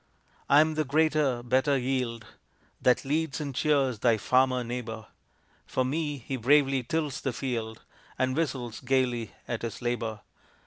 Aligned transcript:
"I 0.49 0.61
am 0.61 0.73
the 0.73 0.83
greater, 0.83 1.43
better 1.43 1.77
yield, 1.77 2.25
That 2.81 3.05
leads 3.05 3.39
and 3.39 3.53
cheers 3.53 3.99
thy 3.99 4.17
farmer 4.17 4.63
neighbor, 4.63 5.05
For 5.67 5.85
me 5.85 6.17
he 6.17 6.37
bravely 6.37 6.81
tills 6.81 7.21
the 7.21 7.31
field 7.33 7.83
And 8.17 8.35
whistles 8.35 8.79
gayly 8.79 9.33
at 9.47 9.61
his 9.61 9.79
labor. 9.79 10.21